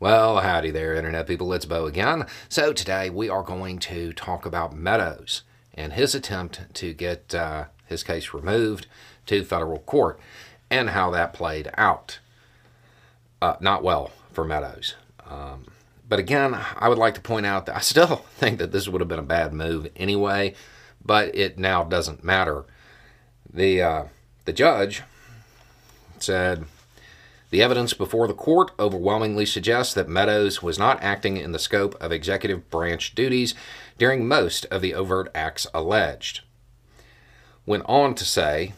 [0.00, 1.52] Well, howdy there, Internet people.
[1.52, 2.24] It's Beau again.
[2.48, 5.42] So, today we are going to talk about Meadows
[5.74, 8.86] and his attempt to get uh, his case removed
[9.26, 10.18] to federal court
[10.70, 12.18] and how that played out.
[13.42, 14.94] Uh, not well for Meadows.
[15.28, 15.66] Um,
[16.08, 19.02] but again, I would like to point out that I still think that this would
[19.02, 20.54] have been a bad move anyway,
[21.04, 22.64] but it now doesn't matter.
[23.52, 24.04] The, uh,
[24.46, 25.02] the judge
[26.20, 26.64] said,
[27.50, 31.94] the evidence before the court overwhelmingly suggests that Meadows was not acting in the scope
[32.00, 33.54] of executive branch duties
[33.98, 36.40] during most of the overt acts alleged.
[37.66, 38.72] Went on to say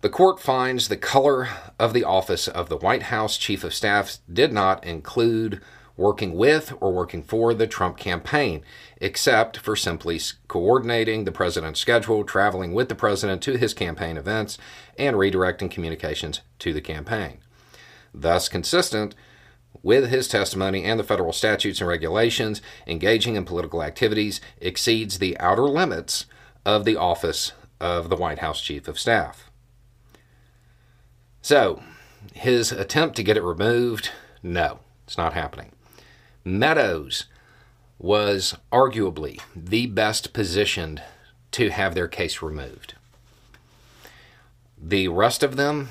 [0.00, 4.18] the court finds the color of the office of the White House Chief of Staff
[4.30, 5.62] did not include
[5.96, 8.62] working with or working for the Trump campaign,
[9.00, 14.58] except for simply coordinating the president's schedule, traveling with the president to his campaign events,
[14.98, 17.38] and redirecting communications to the campaign.
[18.12, 19.14] Thus, consistent
[19.82, 25.38] with his testimony and the federal statutes and regulations, engaging in political activities exceeds the
[25.38, 26.26] outer limits
[26.64, 29.50] of the office of the White House Chief of Staff.
[31.42, 31.82] So,
[32.32, 34.10] his attempt to get it removed,
[34.42, 35.72] no, it's not happening.
[36.44, 37.24] Meadows
[37.98, 41.02] was arguably the best positioned
[41.52, 42.94] to have their case removed.
[44.76, 45.88] The rest of them,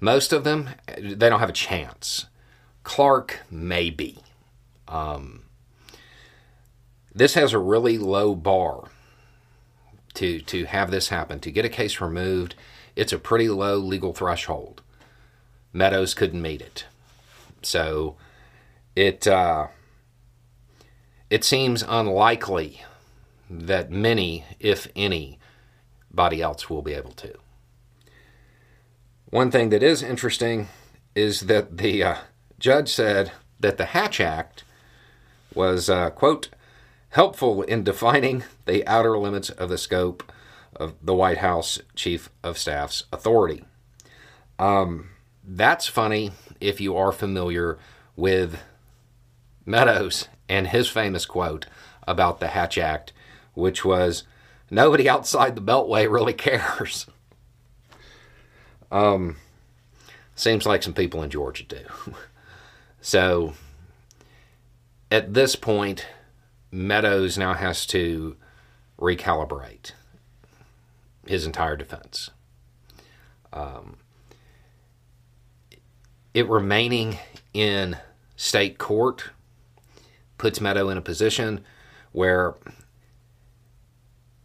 [0.00, 2.26] most of them, they don't have a chance.
[2.82, 4.18] Clark, maybe.
[4.86, 5.42] Um,
[7.14, 8.84] this has a really low bar
[10.14, 11.40] to to have this happen.
[11.40, 12.54] To get a case removed,
[12.96, 14.80] it's a pretty low legal threshold.
[15.72, 16.86] Meadows couldn't meet it,
[17.60, 18.16] so
[18.98, 19.68] it uh,
[21.30, 22.82] it seems unlikely
[23.48, 27.32] that many, if anybody else, will be able to.
[29.30, 30.68] One thing that is interesting
[31.14, 32.16] is that the uh,
[32.58, 34.64] judge said that the Hatch Act
[35.54, 36.48] was, uh, quote,
[37.10, 40.32] helpful in defining the outer limits of the scope
[40.74, 43.64] of the White House Chief of Staff's authority.
[44.58, 45.10] Um,
[45.44, 47.78] that's funny if you are familiar
[48.16, 48.58] with
[49.68, 51.66] Meadows and his famous quote
[52.06, 53.12] about the Hatch Act,
[53.52, 54.24] which was,
[54.70, 57.06] Nobody outside the Beltway really cares.
[58.90, 59.36] um,
[60.34, 61.84] seems like some people in Georgia do.
[63.00, 63.52] so
[65.10, 66.06] at this point,
[66.70, 68.36] Meadows now has to
[68.98, 69.92] recalibrate
[71.26, 72.30] his entire defense.
[73.52, 73.98] Um,
[76.32, 77.18] it remaining
[77.52, 77.96] in
[78.36, 79.30] state court
[80.38, 81.64] puts Meadow in a position
[82.12, 82.54] where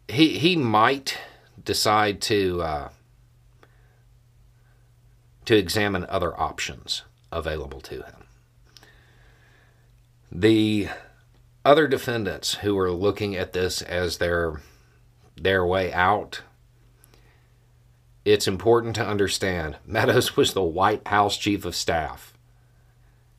[0.07, 1.17] he he might
[1.63, 2.89] decide to uh,
[5.45, 8.25] to examine other options available to him.
[10.31, 10.89] The
[11.65, 14.61] other defendants who are looking at this as their
[15.35, 16.41] their way out,
[18.25, 22.32] it's important to understand Meadows was the White House chief of staff.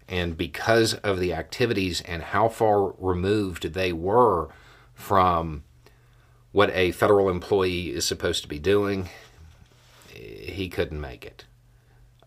[0.08, 4.50] And because of the activities and how far removed they were
[4.94, 5.64] from
[6.52, 9.08] what a federal employee is supposed to be doing,
[10.12, 11.44] he couldn't make it.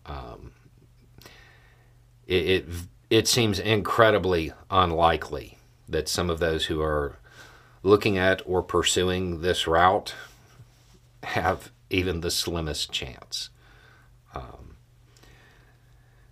[0.04, 0.52] Um,
[2.26, 2.66] it, it,
[3.10, 5.58] it seems incredibly unlikely
[5.88, 7.18] that some of those who are
[7.82, 10.14] looking at or pursuing this route
[11.22, 13.50] have even the slimmest chance.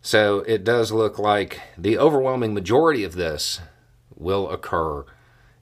[0.07, 3.61] So it does look like the overwhelming majority of this
[4.15, 5.05] will occur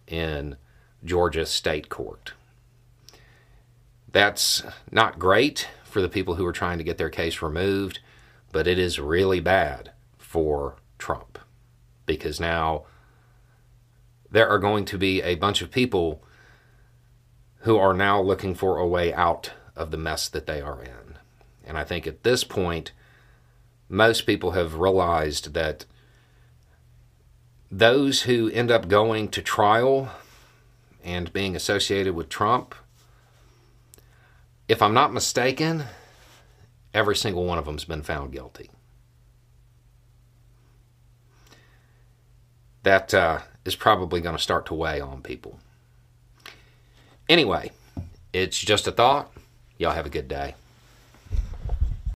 [0.06, 0.58] in
[1.02, 2.34] Georgia State Court.
[4.12, 8.00] That's not great for the people who are trying to get their case removed,
[8.52, 11.38] but it is really bad for Trump
[12.04, 12.84] because now
[14.30, 16.22] there are going to be a bunch of people
[17.60, 21.16] who are now looking for a way out of the mess that they are in.
[21.64, 22.92] And I think at this point,
[23.94, 25.84] most people have realized that
[27.70, 30.10] those who end up going to trial
[31.04, 32.74] and being associated with Trump,
[34.68, 35.84] if I'm not mistaken,
[36.92, 38.70] every single one of them's been found guilty.
[42.82, 45.60] That uh, is probably going to start to weigh on people.
[47.28, 47.70] Anyway,
[48.32, 49.32] it's just a thought.
[49.78, 50.54] Y'all have a good day.